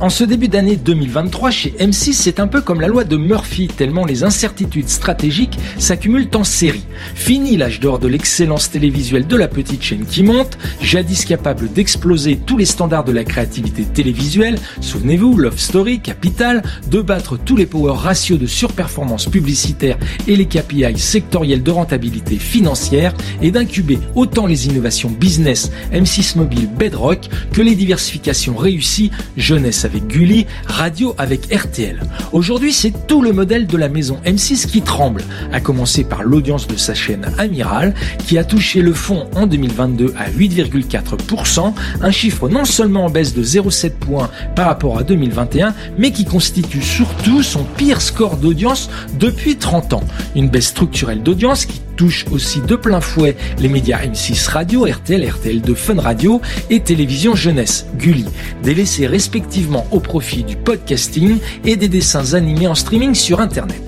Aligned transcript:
En 0.00 0.08
ce 0.08 0.24
début 0.24 0.48
d'année 0.48 0.76
2023, 0.76 1.50
chez 1.50 1.74
M6, 1.78 2.14
c'est 2.14 2.40
un 2.40 2.46
peu 2.46 2.62
comme 2.62 2.80
la 2.80 2.88
loi 2.88 3.04
de 3.04 3.18
Murphy, 3.18 3.68
tellement 3.68 4.06
les 4.06 4.24
incertitudes 4.24 4.88
stratégiques 4.88 5.58
s'accumulent 5.78 6.30
en 6.34 6.42
série. 6.42 6.86
Fini 7.14 7.58
l'âge 7.58 7.80
d'or 7.80 7.98
de 7.98 8.08
l'excellence 8.08 8.70
télévisuelle 8.70 9.26
de 9.26 9.36
la 9.36 9.46
petite 9.46 9.82
chaîne 9.82 10.06
qui 10.06 10.22
monte, 10.22 10.56
jadis 10.80 11.26
capable 11.26 11.70
d'exploser 11.70 12.40
tous 12.46 12.56
les 12.56 12.64
standards 12.64 13.04
de 13.04 13.12
la 13.12 13.24
créativité 13.24 13.82
télévisuelle, 13.82 14.58
souvenez-vous, 14.80 15.36
Love 15.36 15.58
Story, 15.58 16.00
Capital, 16.00 16.62
de 16.90 17.02
battre 17.02 17.36
tous 17.36 17.56
les 17.56 17.66
power 17.66 17.92
ratios 17.94 18.38
de 18.38 18.46
surperformance 18.46 19.26
publicitaire 19.26 19.98
et 20.26 20.34
les 20.34 20.46
KPI 20.46 20.98
sectoriels 20.98 21.62
de 21.62 21.70
rentabilité 21.70 22.36
financière, 22.36 23.12
et 23.42 23.50
d'incuber 23.50 23.98
autant 24.14 24.46
les 24.46 24.66
innovations 24.66 25.10
business 25.10 25.70
M6 25.92 26.38
Mobile 26.38 26.70
Bedrock 26.74 27.28
que 27.52 27.60
les 27.60 27.74
diversifications 27.74 28.56
réussies 28.56 29.10
jeunesse 29.36 29.84
avec 29.90 30.06
Gulli, 30.06 30.46
radio 30.66 31.14
avec 31.18 31.52
RTL. 31.52 32.00
Aujourd'hui, 32.32 32.72
c'est 32.72 32.92
tout 33.08 33.22
le 33.22 33.32
modèle 33.32 33.66
de 33.66 33.76
la 33.76 33.88
maison 33.88 34.18
M6 34.24 34.66
qui 34.66 34.82
tremble, 34.82 35.22
à 35.52 35.60
commencer 35.60 36.04
par 36.04 36.22
l'audience 36.22 36.68
de 36.68 36.76
sa 36.76 36.94
chaîne 36.94 37.26
Amiral, 37.38 37.94
qui 38.26 38.38
a 38.38 38.44
touché 38.44 38.82
le 38.82 38.92
fond 38.92 39.26
en 39.34 39.46
2022 39.46 40.14
à 40.16 40.30
8,4%, 40.30 41.72
un 42.02 42.10
chiffre 42.10 42.48
non 42.48 42.64
seulement 42.64 43.06
en 43.06 43.10
baisse 43.10 43.34
de 43.34 43.42
0,7 43.42 43.90
points 43.90 44.30
par 44.54 44.66
rapport 44.66 44.98
à 44.98 45.02
2021, 45.02 45.74
mais 45.98 46.12
qui 46.12 46.24
constitue 46.24 46.82
surtout 46.82 47.42
son 47.42 47.64
pire 47.64 48.00
score 48.00 48.36
d'audience 48.36 48.90
depuis 49.18 49.56
30 49.56 49.94
ans. 49.94 50.04
Une 50.36 50.48
baisse 50.48 50.68
structurelle 50.68 51.22
d'audience 51.22 51.64
qui 51.64 51.80
touche 51.96 52.24
aussi 52.30 52.60
de 52.62 52.76
plein 52.76 53.00
fouet 53.00 53.36
les 53.58 53.68
médias 53.68 53.98
M6 53.98 54.48
Radio, 54.48 54.86
RTL, 54.86 55.22
RTL2 55.22 55.74
Fun 55.74 56.00
Radio 56.00 56.40
et 56.70 56.80
Télévision 56.80 57.34
Jeunesse, 57.34 57.86
Gulli, 57.98 58.24
délaissés 58.62 59.06
respectivement 59.06 59.79
au 59.90 60.00
profit 60.00 60.44
du 60.44 60.56
podcasting 60.56 61.38
et 61.64 61.76
des 61.76 61.88
dessins 61.88 62.34
animés 62.34 62.66
en 62.66 62.74
streaming 62.74 63.14
sur 63.14 63.40
Internet. 63.40 63.82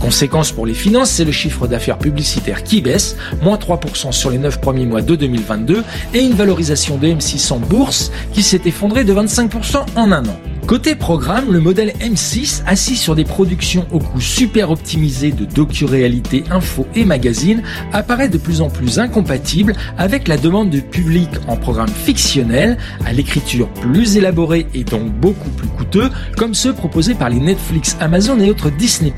Conséquence 0.00 0.52
pour 0.52 0.66
les 0.66 0.74
finances, 0.74 1.10
c'est 1.10 1.24
le 1.24 1.32
chiffre 1.32 1.66
d'affaires 1.66 1.98
publicitaire 1.98 2.62
qui 2.62 2.80
baisse, 2.80 3.16
moins 3.42 3.56
3% 3.56 4.12
sur 4.12 4.30
les 4.30 4.38
9 4.38 4.60
premiers 4.60 4.86
mois 4.86 5.02
de 5.02 5.14
2022, 5.16 5.84
et 6.14 6.20
une 6.20 6.34
valorisation 6.34 6.98
de 6.98 7.08
M6 7.08 7.52
en 7.52 7.58
bourse 7.58 8.12
qui 8.32 8.42
s'est 8.42 8.62
effondrée 8.64 9.04
de 9.04 9.14
25% 9.14 9.84
en 9.96 10.12
un 10.12 10.24
an. 10.24 10.40
Côté 10.68 10.94
programme, 10.94 11.50
le 11.50 11.60
modèle 11.60 11.94
M6, 11.98 12.62
assis 12.66 12.96
sur 12.96 13.14
des 13.14 13.24
productions 13.24 13.86
au 13.90 14.00
coût 14.00 14.20
super 14.20 14.70
optimisé 14.70 15.32
de 15.32 15.46
docu-réalité, 15.46 16.44
info 16.50 16.86
et 16.94 17.06
magazine, 17.06 17.62
apparaît 17.94 18.28
de 18.28 18.36
plus 18.36 18.60
en 18.60 18.68
plus 18.68 18.98
incompatible 18.98 19.72
avec 19.96 20.28
la 20.28 20.36
demande 20.36 20.68
du 20.68 20.82
public 20.82 21.30
en 21.46 21.56
programme 21.56 21.88
fictionnel, 21.88 22.76
à 23.06 23.14
l'écriture 23.14 23.70
plus 23.80 24.18
élaborée 24.18 24.66
et 24.74 24.84
donc 24.84 25.10
beaucoup 25.10 25.48
plus 25.48 25.68
coûteux, 25.68 26.10
comme 26.36 26.52
ceux 26.52 26.74
proposés 26.74 27.14
par 27.14 27.30
les 27.30 27.40
Netflix, 27.40 27.96
Amazon 27.98 28.38
et 28.38 28.50
autres 28.50 28.68
Disney+. 28.68 29.14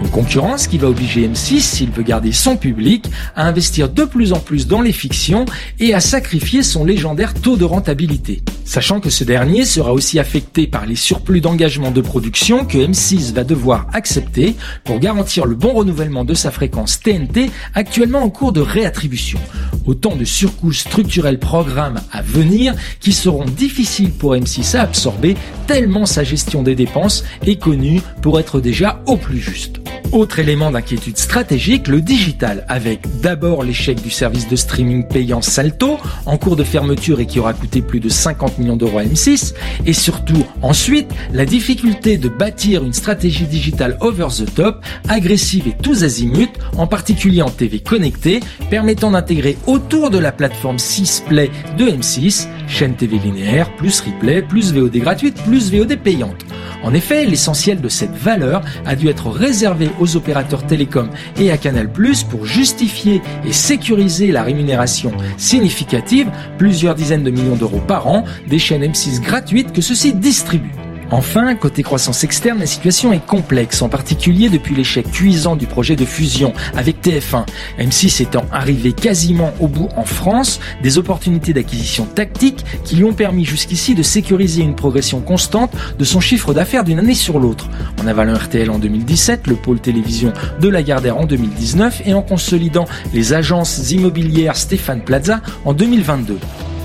Une 0.00 0.10
concurrence 0.10 0.68
qui 0.68 0.78
va 0.78 0.86
obliger 0.86 1.26
M6, 1.26 1.58
s'il 1.58 1.90
veut 1.90 2.04
garder 2.04 2.30
son 2.30 2.56
public, 2.56 3.06
à 3.34 3.48
investir 3.48 3.88
de 3.88 4.04
plus 4.04 4.32
en 4.32 4.38
plus 4.38 4.68
dans 4.68 4.80
les 4.80 4.92
fictions 4.92 5.44
et 5.80 5.92
à 5.92 5.98
sacrifier 5.98 6.62
son 6.62 6.84
légendaire 6.84 7.34
taux 7.34 7.56
de 7.56 7.64
rentabilité. 7.64 8.42
Sachant 8.64 9.00
que 9.00 9.10
ce 9.10 9.24
dernier 9.24 9.64
sera 9.64 9.92
aussi 9.92 10.20
affecté 10.20 10.67
par 10.68 10.86
les 10.86 10.96
surplus 10.96 11.40
d'engagement 11.40 11.90
de 11.90 12.00
production 12.00 12.64
que 12.64 12.78
M6 12.78 13.32
va 13.32 13.44
devoir 13.44 13.86
accepter 13.92 14.56
pour 14.84 14.98
garantir 14.98 15.46
le 15.46 15.54
bon 15.54 15.72
renouvellement 15.72 16.24
de 16.24 16.34
sa 16.34 16.50
fréquence 16.50 17.00
TNT 17.00 17.50
actuellement 17.74 18.22
en 18.22 18.30
cours 18.30 18.52
de 18.52 18.60
réattribution. 18.60 19.38
Autant 19.86 20.16
de 20.16 20.24
surcoûts 20.24 20.72
structurels 20.72 21.38
programmes 21.38 22.00
à 22.12 22.22
venir 22.22 22.74
qui 23.00 23.12
seront 23.12 23.44
difficiles 23.44 24.12
pour 24.12 24.34
M6 24.34 24.76
à 24.76 24.82
absorber 24.82 25.36
tellement 25.66 26.06
sa 26.06 26.24
gestion 26.24 26.62
des 26.62 26.74
dépenses 26.74 27.24
est 27.46 27.60
connue 27.60 28.00
pour 28.22 28.38
être 28.38 28.60
déjà 28.60 29.02
au 29.06 29.16
plus 29.16 29.38
juste. 29.38 29.80
Autre 30.12 30.38
élément 30.38 30.70
d'inquiétude 30.70 31.18
stratégique, 31.18 31.86
le 31.86 32.00
digital, 32.00 32.64
avec 32.68 33.20
d'abord 33.20 33.62
l'échec 33.62 34.00
du 34.00 34.08
service 34.08 34.48
de 34.48 34.56
streaming 34.56 35.06
payant 35.06 35.42
Salto, 35.42 35.98
en 36.24 36.38
cours 36.38 36.56
de 36.56 36.64
fermeture 36.64 37.20
et 37.20 37.26
qui 37.26 37.38
aura 37.38 37.52
coûté 37.52 37.82
plus 37.82 38.00
de 38.00 38.08
50 38.08 38.58
millions 38.58 38.76
d'euros 38.76 38.98
à 38.98 39.04
M6, 39.04 39.52
et 39.84 39.92
surtout 39.92 40.46
ensuite 40.62 41.10
la 41.34 41.44
difficulté 41.44 42.16
de 42.16 42.30
bâtir 42.30 42.84
une 42.84 42.94
stratégie 42.94 43.44
digitale 43.44 43.98
over 44.00 44.28
the 44.28 44.54
top, 44.54 44.82
agressive 45.08 45.68
et 45.68 45.76
tous 45.82 46.04
azimuts, 46.04 46.58
en 46.78 46.86
particulier 46.86 47.42
en 47.42 47.50
TV 47.50 47.80
connectée, 47.80 48.40
permettant 48.70 49.10
d'intégrer 49.10 49.58
autour 49.66 50.08
de 50.08 50.18
la 50.18 50.32
plateforme 50.32 50.78
6 50.78 51.24
Play 51.28 51.50
de 51.76 51.84
M6, 51.84 52.46
chaîne 52.66 52.94
TV 52.94 53.18
linéaire, 53.18 53.76
plus 53.76 54.00
replay, 54.00 54.40
plus 54.40 54.72
VOD 54.72 54.96
gratuite, 54.96 55.36
plus 55.44 55.70
VOD 55.70 55.96
payante. 55.96 56.46
En 56.82 56.94
effet, 56.94 57.24
l'essentiel 57.24 57.80
de 57.80 57.88
cette 57.88 58.14
valeur 58.14 58.62
a 58.86 58.94
dû 58.94 59.08
être 59.08 59.28
réservé 59.28 59.90
aux 60.00 60.16
opérateurs 60.16 60.66
télécoms 60.66 61.10
et 61.38 61.50
à 61.50 61.58
Canal+, 61.58 61.88
pour 62.30 62.46
justifier 62.46 63.20
et 63.44 63.52
sécuriser 63.52 64.32
la 64.32 64.42
rémunération 64.42 65.12
significative, 65.36 66.30
plusieurs 66.56 66.94
dizaines 66.94 67.24
de 67.24 67.30
millions 67.30 67.56
d'euros 67.56 67.82
par 67.86 68.06
an, 68.06 68.24
des 68.46 68.58
chaînes 68.58 68.84
M6 68.84 69.20
gratuites 69.20 69.72
que 69.72 69.80
ceux-ci 69.80 70.14
distribuent. 70.14 70.87
Enfin, 71.10 71.54
côté 71.54 71.82
croissance 71.82 72.22
externe, 72.22 72.58
la 72.58 72.66
situation 72.66 73.14
est 73.14 73.24
complexe, 73.24 73.80
en 73.80 73.88
particulier 73.88 74.50
depuis 74.50 74.74
l'échec 74.74 75.10
cuisant 75.10 75.56
du 75.56 75.66
projet 75.66 75.96
de 75.96 76.04
fusion 76.04 76.52
avec 76.76 77.02
TF1. 77.02 77.46
M6 77.78 78.22
étant 78.22 78.44
arrivé 78.52 78.92
quasiment 78.92 79.54
au 79.58 79.68
bout 79.68 79.88
en 79.96 80.04
France, 80.04 80.60
des 80.82 80.98
opportunités 80.98 81.54
d'acquisition 81.54 82.04
tactique 82.04 82.64
qui 82.84 82.96
lui 82.96 83.04
ont 83.04 83.14
permis 83.14 83.46
jusqu'ici 83.46 83.94
de 83.94 84.02
sécuriser 84.02 84.62
une 84.62 84.74
progression 84.74 85.20
constante 85.20 85.72
de 85.98 86.04
son 86.04 86.20
chiffre 86.20 86.52
d'affaires 86.52 86.84
d'une 86.84 86.98
année 86.98 87.14
sur 87.14 87.38
l'autre, 87.38 87.70
en 88.02 88.06
avalant 88.06 88.34
RTL 88.34 88.70
en 88.70 88.78
2017, 88.78 89.46
le 89.46 89.54
pôle 89.54 89.80
télévision 89.80 90.32
de 90.60 90.68
Lagardère 90.68 91.16
en 91.16 91.24
2019 91.24 92.02
et 92.04 92.12
en 92.12 92.22
consolidant 92.22 92.84
les 93.14 93.32
agences 93.32 93.90
immobilières 93.92 94.56
Stéphane 94.56 95.00
Plaza 95.00 95.40
en 95.64 95.72
2022. 95.72 96.38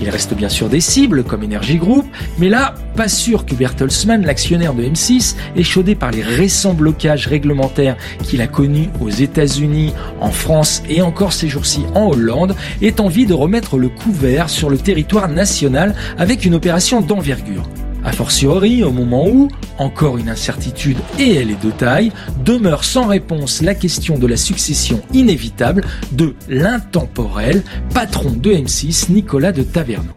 Il 0.04 0.10
reste 0.10 0.34
bien 0.34 0.50
sûr 0.50 0.68
des 0.68 0.82
cibles 0.82 1.24
comme 1.24 1.46
Energy 1.46 1.78
Group, 1.78 2.06
mais 2.38 2.50
là, 2.50 2.76
pas 2.98 3.08
sûr 3.08 3.46
que 3.46 3.56
Bertelsmann, 3.56 4.26
l'actionnaire 4.26 4.74
de 4.74 4.84
M6, 4.84 5.38
échaudé 5.56 5.96
par 5.96 6.12
les 6.12 6.22
récents 6.22 6.74
blocages 6.74 7.28
réglementaires 7.28 7.96
qu'il 8.22 8.42
a 8.42 8.48
connus 8.48 8.90
aux 9.00 9.10
États-Unis, 9.10 9.94
en 10.20 10.32
France 10.32 10.84
et 10.90 11.02
encore 11.02 11.32
ces 11.32 11.48
jours-ci 11.48 11.86
en 11.96 12.08
Hollande, 12.08 12.54
ait 12.82 13.00
envie 13.00 13.26
de 13.26 13.34
remettre 13.34 13.78
le 13.78 13.88
couvert 13.88 14.50
sur 14.50 14.70
le 14.70 14.78
territoire 14.78 15.30
national 15.30 15.96
avec 16.18 16.44
une 16.44 16.56
opération 16.56 17.00
d'envergure. 17.00 17.70
A 18.06 18.12
fortiori, 18.12 18.84
au 18.84 18.92
moment 18.92 19.28
où, 19.28 19.48
encore 19.78 20.18
une 20.18 20.30
incertitude 20.30 20.98
et 21.20 21.36
elle 21.36 21.52
est 21.52 21.64
de 21.64 21.72
taille, 21.72 22.12
demeure 22.44 22.84
sans 22.84 23.08
réponse 23.08 23.62
la 23.62 23.76
question 23.76 24.18
de 24.18 24.28
la 24.28 24.38
succession 24.38 25.02
inévitable 25.14 25.84
de 26.12 26.36
l'intemporel 26.50 27.64
patron 27.94 28.32
de 28.32 28.52
M6, 28.52 29.12
Nicolas 29.12 29.52
de 29.52 29.64
Taverneau. 29.64 30.12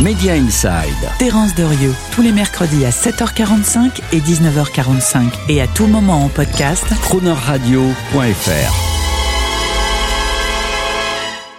Media 0.00 0.34
Inside. 0.34 1.08
Terence 1.18 1.54
Derieux, 1.54 1.94
tous 2.12 2.22
les 2.22 2.32
mercredis 2.32 2.84
à 2.84 2.90
7h45 2.90 3.90
et 4.12 4.20
19h45 4.20 5.22
et 5.48 5.60
à 5.60 5.66
tout 5.66 5.86
moment 5.86 6.24
en 6.24 6.28
podcast. 6.28 6.84
Cronerradio.fr 7.02 8.93